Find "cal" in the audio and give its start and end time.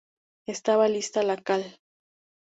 1.37-1.77